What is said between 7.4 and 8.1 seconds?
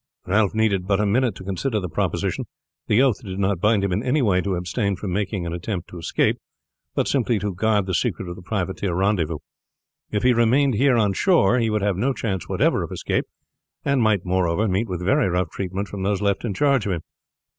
guard the